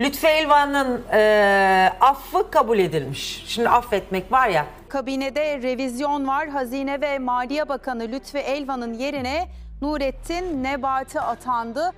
Lütfü 0.00 0.26
Elvan'ın 0.26 1.02
e, 1.12 1.92
affı 2.00 2.50
kabul 2.50 2.78
edilmiş. 2.78 3.44
Şimdi 3.46 3.68
affetmek 3.68 4.32
var 4.32 4.48
ya. 4.48 4.66
Kabinede 4.88 5.62
revizyon 5.62 6.26
var. 6.26 6.48
Hazine 6.48 7.00
ve 7.00 7.18
Maliye 7.18 7.68
Bakanı 7.68 8.02
Lütfü 8.12 8.38
Elvan'ın 8.38 8.94
yerine 8.94 9.48
Nurettin 9.82 10.64
Nebati 10.64 11.20
atandı. 11.20 11.92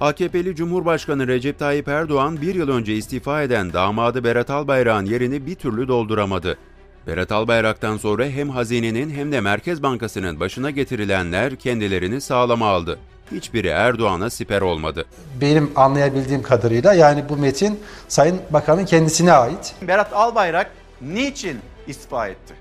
AKP'li 0.00 0.56
Cumhurbaşkanı 0.56 1.26
Recep 1.26 1.58
Tayyip 1.58 1.88
Erdoğan 1.88 2.40
bir 2.40 2.54
yıl 2.54 2.68
önce 2.68 2.94
istifa 2.94 3.42
eden 3.42 3.72
damadı 3.72 4.24
Berat 4.24 4.50
Albayrak'ın 4.50 5.06
yerini 5.06 5.46
bir 5.46 5.54
türlü 5.54 5.88
dolduramadı. 5.88 6.58
Berat 7.06 7.32
Albayrak'tan 7.32 7.96
sonra 7.96 8.24
hem 8.24 8.50
hazinenin 8.50 9.10
hem 9.10 9.32
de 9.32 9.40
Merkez 9.40 9.82
Bankası'nın 9.82 10.40
başına 10.40 10.70
getirilenler 10.70 11.56
kendilerini 11.56 12.20
sağlama 12.20 12.68
aldı. 12.68 12.98
Hiçbiri 13.32 13.68
Erdoğan'a 13.68 14.30
siper 14.30 14.60
olmadı. 14.60 15.04
Benim 15.40 15.70
anlayabildiğim 15.76 16.42
kadarıyla 16.42 16.94
yani 16.94 17.24
bu 17.28 17.36
metin 17.36 17.80
Sayın 18.08 18.40
Bakan'ın 18.50 18.84
kendisine 18.84 19.32
ait. 19.32 19.74
Berat 19.82 20.12
Albayrak 20.12 20.70
niçin 21.02 21.58
istifa 21.86 22.28
etti? 22.28 22.54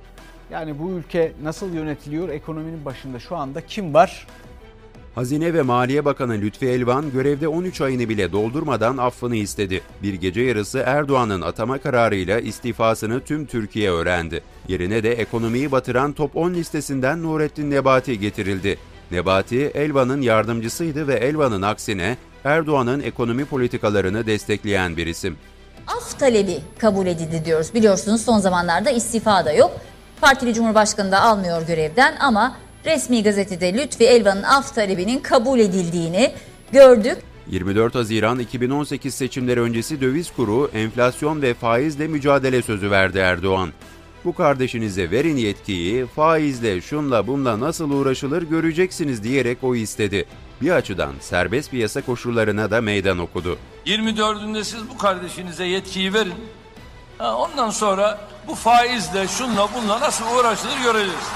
Yani 0.51 0.79
bu 0.79 0.91
ülke 0.91 1.31
nasıl 1.43 1.73
yönetiliyor? 1.73 2.29
Ekonominin 2.29 2.85
başında 2.85 3.19
şu 3.19 3.35
anda 3.35 3.61
kim 3.61 3.93
var? 3.93 4.27
Hazine 5.15 5.53
ve 5.53 5.61
Maliye 5.61 6.05
Bakanı 6.05 6.33
Lütfi 6.33 6.65
Elvan 6.67 7.11
görevde 7.11 7.47
13 7.47 7.81
ayını 7.81 8.09
bile 8.09 8.31
doldurmadan 8.31 8.97
affını 8.97 9.35
istedi. 9.35 9.81
Bir 10.03 10.13
gece 10.13 10.41
yarısı 10.41 10.83
Erdoğan'ın 10.85 11.41
atama 11.41 11.77
kararıyla 11.77 12.39
istifasını 12.39 13.19
tüm 13.19 13.45
Türkiye 13.45 13.91
öğrendi. 13.91 14.41
Yerine 14.67 15.03
de 15.03 15.13
ekonomiyi 15.13 15.71
batıran 15.71 16.13
top 16.13 16.35
10 16.35 16.53
listesinden 16.53 17.23
Nurettin 17.23 17.71
Nebati 17.71 18.19
getirildi. 18.19 18.77
Nebati, 19.11 19.71
Elvan'ın 19.73 20.21
yardımcısıydı 20.21 21.07
ve 21.07 21.13
Elvan'ın 21.15 21.61
aksine 21.61 22.17
Erdoğan'ın 22.43 22.99
ekonomi 22.99 23.45
politikalarını 23.45 24.25
destekleyen 24.25 24.97
bir 24.97 25.07
isim. 25.07 25.37
af 25.87 26.19
talebi 26.19 26.57
kabul 26.77 27.07
edildi 27.07 27.45
diyoruz. 27.45 27.73
Biliyorsunuz 27.73 28.21
son 28.21 28.39
zamanlarda 28.39 28.89
istifa 28.89 29.45
da 29.45 29.51
yok. 29.53 29.71
Partili 30.21 30.53
Cumhurbaşkanı 30.53 31.11
da 31.11 31.21
almıyor 31.21 31.67
görevden 31.67 32.15
ama 32.19 32.55
resmi 32.85 33.23
gazetede 33.23 33.73
Lütfi 33.73 34.03
Elvan'ın 34.05 34.43
af 34.43 34.75
talebinin 34.75 35.19
kabul 35.19 35.59
edildiğini 35.59 36.31
gördük. 36.71 37.17
24 37.47 37.95
Haziran 37.95 38.39
2018 38.39 39.13
seçimleri 39.15 39.61
öncesi 39.61 40.01
döviz 40.01 40.31
kuru, 40.31 40.71
enflasyon 40.73 41.41
ve 41.41 41.53
faizle 41.53 42.07
mücadele 42.07 42.61
sözü 42.61 42.91
verdi 42.91 43.17
Erdoğan. 43.17 43.69
Bu 44.27 44.35
kardeşinize 44.35 45.11
verin 45.11 45.37
yetkiyi, 45.37 46.05
faizle 46.05 46.81
şunla 46.81 47.27
bunla 47.27 47.59
nasıl 47.59 47.91
uğraşılır 47.91 48.41
göreceksiniz 48.41 49.23
diyerek 49.23 49.57
o 49.61 49.75
istedi. 49.75 50.25
Bir 50.61 50.71
açıdan 50.71 51.13
serbest 51.19 51.71
piyasa 51.71 52.01
koşullarına 52.01 52.71
da 52.71 52.81
meydan 52.81 53.17
okudu. 53.17 53.57
24'ünde 53.85 54.63
siz 54.63 54.89
bu 54.89 54.97
kardeşinize 54.97 55.65
yetkiyi 55.65 56.13
verin. 56.13 56.33
Ha, 57.17 57.37
ondan 57.37 57.69
sonra 57.69 58.19
bu 58.47 58.55
faizle 58.55 59.27
şunla 59.27 59.69
bunla 59.75 59.99
nasıl 59.99 60.25
uğraşılır 60.39 60.83
göreceğiz. 60.83 61.27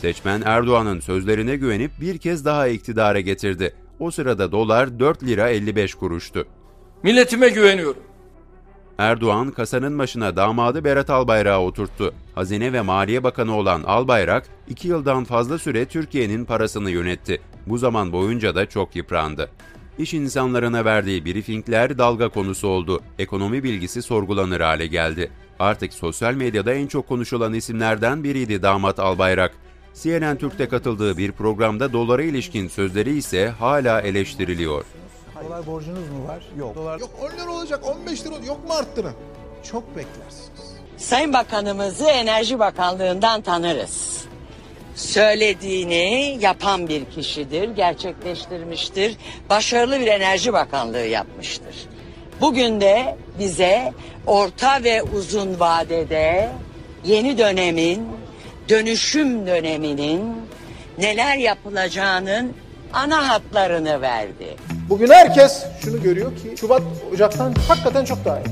Seçmen 0.00 0.42
Erdoğan'ın 0.44 1.00
sözlerine 1.00 1.56
güvenip 1.56 2.00
bir 2.00 2.18
kez 2.18 2.44
daha 2.44 2.68
iktidara 2.68 3.20
getirdi. 3.20 3.74
O 4.00 4.10
sırada 4.10 4.52
dolar 4.52 4.98
4 4.98 5.22
lira 5.22 5.48
55 5.48 5.94
kuruştu. 5.94 6.46
Milletime 7.02 7.48
güveniyorum. 7.48 8.07
Erdoğan 8.98 9.50
kasanın 9.50 9.98
başına 9.98 10.36
damadı 10.36 10.84
Berat 10.84 11.10
Albayrak'ı 11.10 11.60
oturttu. 11.60 12.14
Hazine 12.34 12.72
ve 12.72 12.80
Maliye 12.80 13.24
Bakanı 13.24 13.56
olan 13.56 13.82
Albayrak, 13.82 14.48
iki 14.68 14.88
yıldan 14.88 15.24
fazla 15.24 15.58
süre 15.58 15.84
Türkiye'nin 15.84 16.44
parasını 16.44 16.90
yönetti. 16.90 17.40
Bu 17.66 17.78
zaman 17.78 18.12
boyunca 18.12 18.54
da 18.54 18.66
çok 18.66 18.96
yıprandı. 18.96 19.50
İş 19.98 20.14
insanlarına 20.14 20.84
verdiği 20.84 21.24
briefingler 21.24 21.98
dalga 21.98 22.28
konusu 22.28 22.68
oldu. 22.68 23.00
Ekonomi 23.18 23.62
bilgisi 23.62 24.02
sorgulanır 24.02 24.60
hale 24.60 24.86
geldi. 24.86 25.30
Artık 25.58 25.92
sosyal 25.92 26.34
medyada 26.34 26.74
en 26.74 26.86
çok 26.86 27.08
konuşulan 27.08 27.54
isimlerden 27.54 28.24
biriydi 28.24 28.62
damat 28.62 28.98
Albayrak. 28.98 29.52
CNN 30.02 30.36
Türk'te 30.36 30.68
katıldığı 30.68 31.18
bir 31.18 31.32
programda 31.32 31.92
dolara 31.92 32.22
ilişkin 32.22 32.68
sözleri 32.68 33.16
ise 33.16 33.48
hala 33.48 34.00
eleştiriliyor. 34.00 34.84
Dolar 35.44 35.66
borcunuz 35.66 36.08
mu 36.08 36.28
var? 36.28 36.42
Yok. 36.58 36.74
Dolar 36.74 37.00
Yok 37.00 37.10
10 37.22 37.42
lira 37.42 37.52
olacak 37.52 37.86
15 37.86 38.26
lira 38.26 38.34
yok 38.46 38.68
mu 38.68 38.74
arttırın? 38.74 39.14
Çok 39.70 39.96
beklersiniz. 39.96 40.48
Sayın 40.96 41.32
Bakanımızı 41.32 42.04
Enerji 42.04 42.58
Bakanlığından 42.58 43.42
tanırız. 43.42 44.24
Söylediğini 44.94 46.38
yapan 46.40 46.88
bir 46.88 47.04
kişidir, 47.04 47.68
gerçekleştirmiştir. 47.68 49.16
Başarılı 49.50 50.00
bir 50.00 50.06
Enerji 50.06 50.52
Bakanlığı 50.52 51.06
yapmıştır. 51.06 51.76
Bugün 52.40 52.80
de 52.80 53.16
bize 53.38 53.92
orta 54.26 54.84
ve 54.84 55.02
uzun 55.02 55.60
vadede 55.60 56.48
yeni 57.04 57.38
dönemin, 57.38 58.08
dönüşüm 58.68 59.46
döneminin 59.46 60.36
neler 60.98 61.36
yapılacağının 61.36 62.54
ana 62.92 63.28
hatlarını 63.28 64.00
verdi. 64.00 64.56
Bugün 64.88 65.08
herkes 65.08 65.64
şunu 65.84 66.02
görüyor 66.02 66.36
ki 66.36 66.54
Şubat 66.60 66.82
Ocak'tan 67.14 67.54
hakikaten 67.68 68.04
çok 68.04 68.24
daha 68.24 68.38
iyi. 68.38 68.44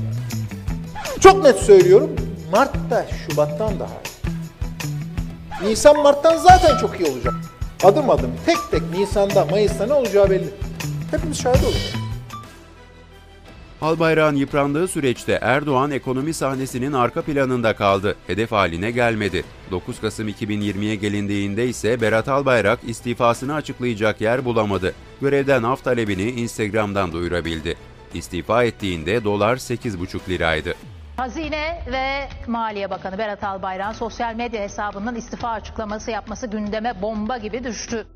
Çok 1.19 1.43
net 1.43 1.55
söylüyorum 1.59 2.15
Mart'ta 2.51 3.05
Şubat'tan 3.29 3.79
daha 3.79 3.89
iyi. 3.89 5.69
Nisan 5.69 6.03
Mart'tan 6.03 6.37
zaten 6.37 6.77
çok 6.77 6.99
iyi 6.99 7.11
olacak. 7.11 7.33
Adım 7.83 8.09
adım 8.09 8.31
tek 8.45 8.57
tek 8.71 8.81
Nisan'da 8.91 9.45
Mayıs'ta 9.45 9.85
ne 9.85 9.93
olacağı 9.93 10.29
belli. 10.29 10.49
Hepimiz 11.11 11.41
şahit 11.41 11.63
olacağız. 11.63 11.96
Albayrak'ın 13.81 14.35
yıprandığı 14.35 14.87
süreçte 14.87 15.39
Erdoğan 15.41 15.91
ekonomi 15.91 16.33
sahnesinin 16.33 16.93
arka 16.93 17.21
planında 17.21 17.75
kaldı. 17.75 18.15
Hedef 18.27 18.51
haline 18.51 18.91
gelmedi. 18.91 19.43
9 19.71 20.01
Kasım 20.01 20.29
2020'ye 20.29 20.95
gelindiğinde 20.95 21.67
ise 21.67 22.01
Berat 22.01 22.27
Albayrak 22.27 22.79
istifasını 22.83 23.53
açıklayacak 23.53 24.21
yer 24.21 24.45
bulamadı. 24.45 24.93
Görevden 25.21 25.63
af 25.63 25.83
talebini 25.83 26.31
Instagram'dan 26.31 27.11
duyurabildi. 27.11 27.75
İstifa 28.13 28.63
ettiğinde 28.63 29.23
dolar 29.23 29.55
8,5 29.55 30.29
liraydı. 30.29 30.73
Hazine 31.17 31.83
ve 31.91 32.29
Maliye 32.47 32.89
Bakanı 32.89 33.17
Berat 33.17 33.43
Albayrak'ın 33.43 33.93
sosyal 33.93 34.35
medya 34.35 34.61
hesabından 34.61 35.15
istifa 35.15 35.49
açıklaması 35.49 36.11
yapması 36.11 36.47
gündeme 36.47 37.01
bomba 37.01 37.37
gibi 37.37 37.63
düştü. 37.63 38.07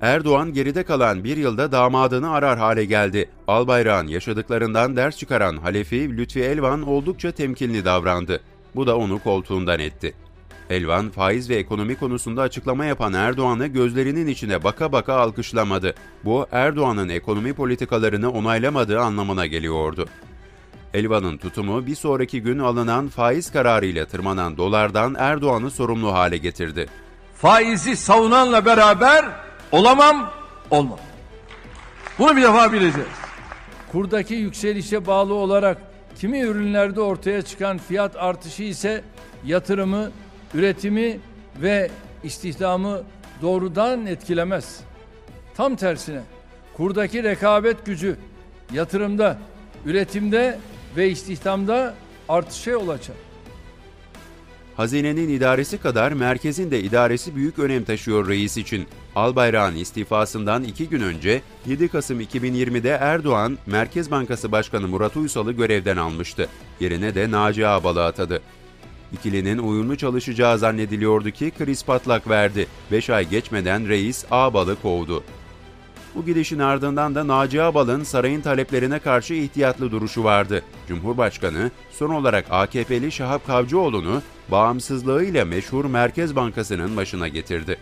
Erdoğan 0.00 0.52
geride 0.52 0.82
kalan 0.82 1.24
bir 1.24 1.36
yılda 1.36 1.72
damadını 1.72 2.30
arar 2.30 2.58
hale 2.58 2.84
geldi. 2.84 3.30
Albayrak'ın 3.48 4.08
yaşadıklarından 4.08 4.96
ders 4.96 5.18
çıkaran 5.18 5.56
Halefi 5.56 6.16
Lütfi 6.16 6.40
Elvan 6.40 6.82
oldukça 6.82 7.32
temkinli 7.32 7.84
davrandı. 7.84 8.40
Bu 8.74 8.86
da 8.86 8.96
onu 8.96 9.18
koltuğundan 9.18 9.80
etti. 9.80 10.14
Elvan 10.70 11.10
faiz 11.10 11.50
ve 11.50 11.56
ekonomi 11.56 11.96
konusunda 11.96 12.42
açıklama 12.42 12.84
yapan 12.84 13.12
Erdoğan'ı 13.12 13.66
gözlerinin 13.66 14.26
içine 14.26 14.64
baka 14.64 14.92
baka 14.92 15.14
alkışlamadı. 15.14 15.94
Bu 16.24 16.46
Erdoğan'ın 16.52 17.08
ekonomi 17.08 17.52
politikalarını 17.52 18.30
onaylamadığı 18.30 19.00
anlamına 19.00 19.46
geliyordu. 19.46 20.06
Elvan'ın 20.94 21.36
tutumu 21.36 21.86
bir 21.86 21.94
sonraki 21.94 22.42
gün 22.42 22.58
alınan 22.58 23.08
faiz 23.08 23.52
kararıyla 23.52 24.06
tırmanan 24.06 24.56
dolardan 24.56 25.14
Erdoğan'ı 25.18 25.70
sorumlu 25.70 26.12
hale 26.12 26.36
getirdi. 26.36 26.86
Faizi 27.36 27.96
savunanla 27.96 28.64
beraber 28.64 29.43
olamam, 29.74 30.30
olmam. 30.70 30.98
Bunu 32.18 32.36
bir 32.36 32.42
defa 32.42 32.72
bileceğiz. 32.72 33.08
Kurdaki 33.92 34.34
yükselişe 34.34 35.06
bağlı 35.06 35.34
olarak 35.34 35.78
kimi 36.18 36.40
ürünlerde 36.40 37.00
ortaya 37.00 37.42
çıkan 37.42 37.78
fiyat 37.78 38.16
artışı 38.16 38.62
ise 38.62 39.04
yatırımı, 39.44 40.10
üretimi 40.54 41.18
ve 41.62 41.90
istihdamı 42.22 43.02
doğrudan 43.42 44.06
etkilemez. 44.06 44.80
Tam 45.56 45.76
tersine 45.76 46.20
kurdaki 46.76 47.22
rekabet 47.22 47.86
gücü 47.86 48.16
yatırımda, 48.72 49.38
üretimde 49.86 50.58
ve 50.96 51.10
istihdamda 51.10 51.94
artışa 52.28 52.70
yol 52.70 52.88
açar. 52.88 53.16
Hazinenin 54.76 55.28
idaresi 55.28 55.78
kadar 55.78 56.12
merkezin 56.12 56.70
de 56.70 56.80
idaresi 56.80 57.36
büyük 57.36 57.58
önem 57.58 57.84
taşıyor 57.84 58.28
reis 58.28 58.56
için. 58.56 58.86
Albayrak'ın 59.16 59.76
istifasından 59.76 60.64
iki 60.64 60.88
gün 60.88 61.00
önce 61.00 61.42
7 61.66 61.88
Kasım 61.88 62.20
2020'de 62.20 62.90
Erdoğan, 62.90 63.58
Merkez 63.66 64.10
Bankası 64.10 64.52
Başkanı 64.52 64.88
Murat 64.88 65.16
Uysal'ı 65.16 65.52
görevden 65.52 65.96
almıştı. 65.96 66.48
Yerine 66.80 67.14
de 67.14 67.30
Naci 67.30 67.66
Ağbal'ı 67.66 68.04
atadı. 68.04 68.42
İkilinin 69.12 69.58
uyumlu 69.58 69.96
çalışacağı 69.96 70.58
zannediliyordu 70.58 71.30
ki 71.30 71.52
kriz 71.58 71.84
patlak 71.84 72.28
verdi. 72.28 72.66
5 72.92 73.10
ay 73.10 73.28
geçmeden 73.28 73.88
reis 73.88 74.24
Ağbal'ı 74.30 74.76
kovdu. 74.82 75.24
Bu 76.14 76.24
gidişin 76.24 76.58
ardından 76.58 77.14
da 77.14 77.26
Naci 77.26 77.62
Ağbal'ın 77.62 78.02
sarayın 78.02 78.40
taleplerine 78.40 78.98
karşı 78.98 79.34
ihtiyatlı 79.34 79.90
duruşu 79.90 80.24
vardı. 80.24 80.62
Cumhurbaşkanı 80.88 81.70
son 81.90 82.10
olarak 82.10 82.46
AKP'li 82.50 83.12
Şahap 83.12 83.46
Kavcıoğlu'nu 83.46 84.22
bağımsızlığıyla 84.50 85.44
meşhur 85.44 85.84
Merkez 85.84 86.36
Bankası'nın 86.36 86.96
başına 86.96 87.28
getirdi. 87.28 87.78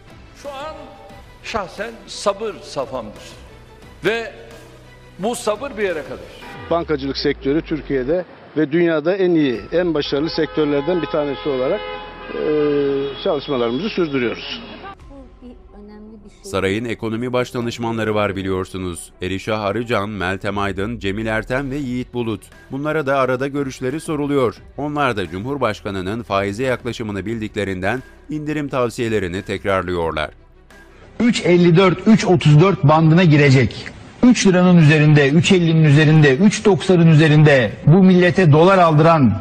Şahsen 1.42 1.90
sabır 2.06 2.54
safhamdır. 2.62 3.22
Ve 4.04 4.32
bu 5.18 5.34
sabır 5.34 5.70
bir 5.78 5.82
yere 5.82 6.02
kadar. 6.02 6.42
bankacılık 6.70 7.16
sektörü 7.16 7.62
Türkiye'de 7.62 8.24
ve 8.56 8.72
dünyada 8.72 9.16
en 9.16 9.30
iyi, 9.30 9.60
en 9.72 9.94
başarılı 9.94 10.30
sektörlerden 10.30 11.02
bir 11.02 11.06
tanesi 11.06 11.48
olarak 11.48 11.80
e, 12.34 12.44
çalışmalarımızı 13.24 13.88
sürdürüyoruz. 13.88 14.62
Sarayın 16.42 16.84
ekonomi 16.84 17.32
baş 17.32 17.54
danışmanları 17.54 18.14
var 18.14 18.36
biliyorsunuz. 18.36 19.12
Erişah 19.22 19.60
Arıcan, 19.60 20.08
Meltem 20.08 20.58
Aydın, 20.58 20.98
Cemil 20.98 21.26
Ertem 21.26 21.70
ve 21.70 21.76
Yiğit 21.76 22.14
Bulut. 22.14 22.42
Bunlara 22.70 23.06
da 23.06 23.18
arada 23.18 23.48
görüşleri 23.48 24.00
soruluyor. 24.00 24.56
Onlar 24.76 25.16
da 25.16 25.26
Cumhurbaşkanı'nın 25.30 26.22
faize 26.22 26.64
yaklaşımını 26.64 27.26
bildiklerinden 27.26 28.02
indirim 28.30 28.68
tavsiyelerini 28.68 29.42
tekrarlıyorlar. 29.42 30.30
3.54-3.34 31.22 32.88
bandına 32.88 33.24
girecek. 33.24 33.74
3 34.22 34.46
liranın 34.46 34.76
üzerinde, 34.76 35.28
3.50'nin 35.28 35.84
üzerinde, 35.84 36.34
3.90'ın 36.36 37.06
üzerinde 37.06 37.70
bu 37.86 38.02
millete 38.02 38.52
dolar 38.52 38.78
aldıran 38.78 39.34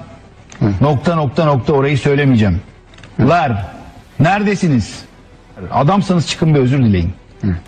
nokta 0.82 1.16
nokta 1.16 1.46
nokta 1.46 1.74
orayı 1.74 1.98
söylemeyeceğim. 1.98 2.62
Lar 3.20 3.66
neredesiniz? 4.20 5.00
Adamsanız 5.72 6.28
çıkın 6.28 6.56
bir 6.56 6.60
özür 6.60 6.78
dileyin. 6.84 7.14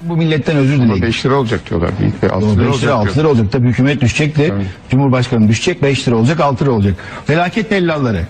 Bu 0.02 0.18
milletten 0.18 0.58
özür 0.58 0.82
dileyin. 0.82 1.02
5 1.02 1.26
lira 1.26 1.36
olacak 1.36 1.70
diyorlar. 1.70 1.90
6 2.32 2.46
5 2.48 2.56
lira 2.56 2.62
lira 2.62 2.70
olacak 2.70 2.92
6 2.92 3.06
diyor. 3.06 3.16
lira 3.16 3.28
olacak. 3.28 3.52
Tabii 3.52 3.68
hükümet 3.68 4.02
düşecekti. 4.02 4.54
Cumhurbaşkanı 4.90 5.48
düşecek 5.48 5.84
5 5.84 6.08
lira 6.08 6.16
olacak 6.16 6.40
6 6.40 6.64
lira 6.66 6.72
olacak. 6.72 6.96
Felaket 7.26 7.70
tellalları. 7.70 8.26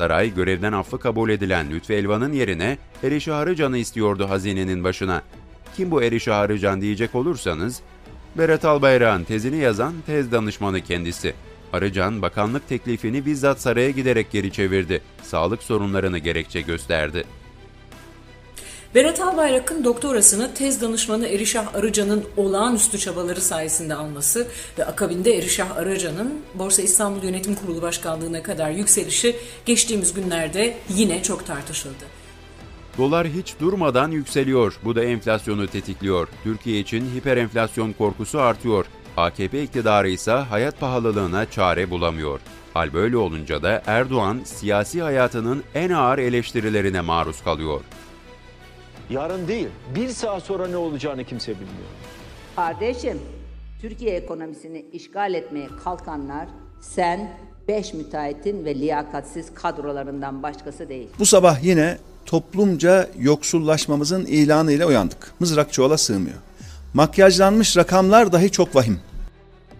Saray 0.00 0.34
görevden 0.34 0.72
affı 0.72 0.98
kabul 0.98 1.30
edilen 1.30 1.70
Lütfü 1.70 1.92
Elvan'ın 1.94 2.32
yerine 2.32 2.78
Erişah 3.02 3.38
Arıcan'ı 3.38 3.78
istiyordu 3.78 4.30
hazinenin 4.30 4.84
başına. 4.84 5.22
Kim 5.76 5.90
bu 5.90 6.02
Erişah 6.02 6.38
Arıcan 6.38 6.80
diyecek 6.80 7.14
olursanız, 7.14 7.80
Berat 8.38 8.64
Albayrak'ın 8.64 9.24
tezini 9.24 9.56
yazan 9.56 9.94
tez 10.06 10.32
danışmanı 10.32 10.80
kendisi. 10.80 11.34
Arıcan 11.72 12.22
bakanlık 12.22 12.68
teklifini 12.68 13.26
bizzat 13.26 13.60
saraya 13.60 13.90
giderek 13.90 14.30
geri 14.30 14.52
çevirdi. 14.52 15.02
Sağlık 15.22 15.62
sorunlarını 15.62 16.18
gerekçe 16.18 16.60
gösterdi. 16.60 17.24
Berat 18.94 19.20
Albayrak'ın 19.20 19.84
doktorasını 19.84 20.54
tez 20.54 20.80
danışmanı 20.80 21.26
Erişah 21.26 21.74
Arıcan'ın 21.74 22.24
olağanüstü 22.36 22.98
çabaları 22.98 23.40
sayesinde 23.40 23.94
alması 23.94 24.46
ve 24.78 24.84
akabinde 24.84 25.38
Erişah 25.38 25.76
Arıcan'ın 25.76 26.40
Borsa 26.54 26.82
İstanbul 26.82 27.22
Yönetim 27.22 27.54
Kurulu 27.54 27.82
Başkanlığı'na 27.82 28.42
kadar 28.42 28.70
yükselişi 28.70 29.36
geçtiğimiz 29.66 30.14
günlerde 30.14 30.76
yine 30.88 31.22
çok 31.22 31.46
tartışıldı. 31.46 32.04
Dolar 32.98 33.26
hiç 33.26 33.54
durmadan 33.60 34.10
yükseliyor. 34.10 34.78
Bu 34.84 34.96
da 34.96 35.04
enflasyonu 35.04 35.66
tetikliyor. 35.66 36.28
Türkiye 36.44 36.80
için 36.80 37.10
hiperenflasyon 37.16 37.92
korkusu 37.92 38.40
artıyor. 38.40 38.86
AKP 39.16 39.62
iktidarı 39.62 40.08
ise 40.08 40.32
hayat 40.32 40.80
pahalılığına 40.80 41.50
çare 41.50 41.90
bulamıyor. 41.90 42.40
Hal 42.74 42.92
böyle 42.92 43.16
olunca 43.16 43.62
da 43.62 43.82
Erdoğan 43.86 44.40
siyasi 44.44 45.02
hayatının 45.02 45.64
en 45.74 45.90
ağır 45.90 46.18
eleştirilerine 46.18 47.00
maruz 47.00 47.42
kalıyor. 47.42 47.80
Yarın 49.10 49.48
değil, 49.48 49.68
bir 49.94 50.08
saat 50.08 50.42
sonra 50.42 50.66
ne 50.68 50.76
olacağını 50.76 51.24
kimse 51.24 51.54
bilmiyor. 51.54 51.88
Kardeşim, 52.56 53.18
Türkiye 53.80 54.16
ekonomisini 54.16 54.84
işgal 54.92 55.34
etmeye 55.34 55.68
kalkanlar 55.84 56.48
sen, 56.80 57.36
beş 57.68 57.94
müteahhitin 57.94 58.64
ve 58.64 58.74
liyakatsiz 58.74 59.54
kadrolarından 59.54 60.42
başkası 60.42 60.88
değil. 60.88 61.08
Bu 61.18 61.26
sabah 61.26 61.64
yine 61.64 61.98
toplumca 62.26 63.10
yoksullaşmamızın 63.18 64.26
ilanıyla 64.26 64.86
uyandık. 64.86 65.32
Mızrak 65.40 65.72
çuvala 65.72 65.98
sığmıyor. 65.98 66.36
Makyajlanmış 66.94 67.76
rakamlar 67.76 68.32
dahi 68.32 68.50
çok 68.50 68.76
vahim. 68.76 69.00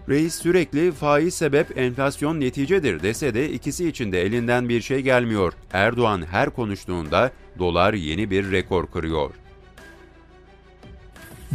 Reis 0.09 0.35
sürekli 0.35 0.91
faiz 0.91 1.33
sebep 1.33 1.77
enflasyon 1.77 2.39
neticedir 2.39 3.03
dese 3.03 3.33
de 3.33 3.49
ikisi 3.49 3.87
için 3.87 4.11
de 4.11 4.21
elinden 4.21 4.69
bir 4.69 4.81
şey 4.81 4.99
gelmiyor. 4.99 5.53
Erdoğan 5.73 6.25
her 6.31 6.49
konuştuğunda 6.49 7.31
dolar 7.59 7.93
yeni 7.93 8.31
bir 8.31 8.51
rekor 8.51 8.87
kırıyor. 8.87 9.31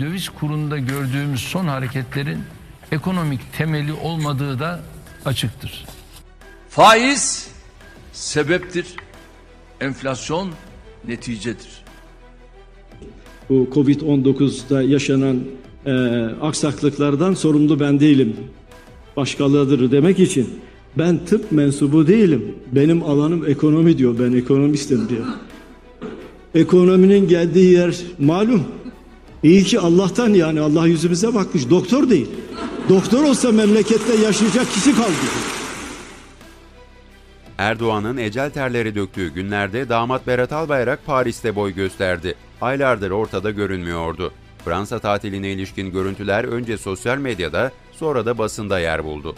Döviz 0.01 0.29
kurunda 0.29 0.79
gördüğümüz 0.79 1.41
son 1.41 1.67
hareketlerin 1.67 2.39
ekonomik 2.93 3.41
temeli 3.53 3.93
olmadığı 3.93 4.59
da 4.59 4.81
açıktır. 5.25 5.85
Faiz 6.69 7.51
sebeptir. 8.13 8.87
Enflasyon 9.81 10.51
neticedir. 11.09 11.85
Bu 13.49 13.69
Covid-19'da 13.75 14.83
yaşanan 14.83 15.41
e, 15.87 15.93
aksaklıklardan 16.43 17.35
sorumlu 17.35 17.81
ben 17.81 18.01
değilim. 18.01 18.37
Başkalarıdır 19.17 19.91
demek 19.93 20.19
için 20.19 20.61
ben 20.99 21.25
tıp 21.25 21.53
mensubu 21.53 22.07
değilim. 22.07 22.55
Benim 22.73 23.03
alanım 23.03 23.47
ekonomi 23.49 23.99
diyor. 23.99 24.19
Ben 24.19 24.33
ekonomistim 24.33 25.09
diyor. 25.09 25.27
Ekonominin 26.57 27.29
geldiği 27.29 27.73
yer 27.73 27.95
malum. 28.19 28.65
İyi 29.43 29.65
ki 29.65 29.81
Allah'tan 29.81 30.29
yani 30.29 30.61
Allah 30.61 30.87
yüzümüze 30.87 31.35
bakmış. 31.35 31.71
Doktor 31.71 32.11
değil. 32.11 32.29
Doktor 32.89 33.25
olsa 33.25 33.53
memlekette 33.53 34.17
yaşayacak 34.17 34.71
kişi 34.73 34.95
kaldı. 34.95 35.13
Erdoğan'ın 37.59 38.17
ecel 38.17 38.51
terleri 38.51 38.95
döktüğü 38.95 39.29
günlerde 39.35 39.89
damat 39.89 40.27
Berat 40.27 40.53
Albayrak 40.53 41.07
Paris'te 41.07 41.57
boy 41.57 41.75
gösterdi. 41.75 42.35
Aylardır 42.61 43.11
ortada 43.11 43.51
görünmüyordu. 43.51 44.33
Fransa 44.65 44.99
tatiline 44.99 45.53
ilişkin 45.53 45.93
görüntüler 45.93 46.45
önce 46.45 46.79
sosyal 46.79 47.19
medyada 47.19 47.73
sonra 47.93 48.27
da 48.27 48.39
basında 48.39 48.79
yer 48.79 49.05
buldu. 49.05 49.37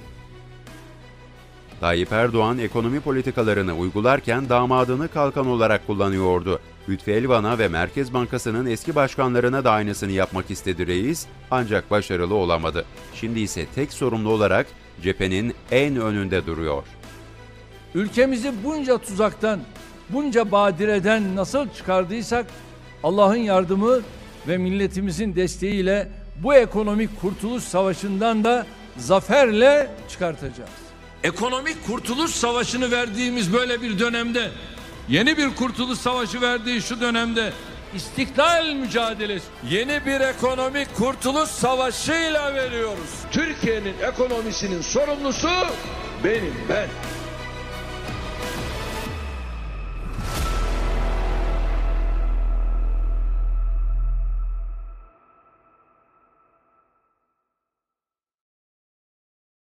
Tayyip 1.80 2.12
Erdoğan 2.12 2.58
ekonomi 2.58 3.00
politikalarını 3.00 3.76
uygularken 3.76 4.48
damadını 4.48 5.08
kalkan 5.08 5.46
olarak 5.46 5.86
kullanıyordu. 5.86 6.60
Lütfi 6.88 7.12
Elvan'a 7.12 7.58
ve 7.58 7.68
Merkez 7.68 8.14
Bankası'nın 8.14 8.66
eski 8.66 8.94
başkanlarına 8.94 9.64
da 9.64 9.70
aynısını 9.70 10.12
yapmak 10.12 10.50
istedi 10.50 10.86
reis 10.86 11.26
ancak 11.50 11.90
başarılı 11.90 12.34
olamadı. 12.34 12.84
Şimdi 13.14 13.40
ise 13.40 13.66
tek 13.74 13.92
sorumlu 13.92 14.28
olarak 14.28 14.66
cephenin 15.02 15.54
en 15.70 15.96
önünde 15.96 16.46
duruyor. 16.46 16.82
Ülkemizi 17.94 18.52
bunca 18.64 18.98
tuzaktan, 18.98 19.60
bunca 20.08 20.52
badireden 20.52 21.36
nasıl 21.36 21.68
çıkardıysak 21.68 22.46
Allah'ın 23.02 23.36
yardımı 23.36 24.00
ve 24.48 24.58
milletimizin 24.58 25.36
desteğiyle 25.36 26.08
bu 26.42 26.54
ekonomik 26.54 27.20
kurtuluş 27.20 27.64
savaşından 27.64 28.44
da 28.44 28.66
zaferle 28.96 29.90
çıkartacağız. 30.08 30.87
Ekonomik 31.24 31.86
kurtuluş 31.86 32.30
savaşını 32.30 32.90
verdiğimiz 32.90 33.52
böyle 33.52 33.82
bir 33.82 33.98
dönemde, 33.98 34.50
yeni 35.08 35.36
bir 35.36 35.54
kurtuluş 35.54 35.98
savaşı 35.98 36.40
verdiği 36.40 36.82
şu 36.82 37.00
dönemde 37.00 37.52
istiklal 37.94 38.66
mücadelesi, 38.66 39.46
yeni 39.70 40.06
bir 40.06 40.20
ekonomik 40.20 40.96
kurtuluş 40.96 41.48
savaşıyla 41.48 42.54
veriyoruz. 42.54 43.10
Türkiye'nin 43.32 43.94
ekonomisinin 44.02 44.80
sorumlusu 44.80 45.50
benim 46.24 46.54
ben. 46.68 46.88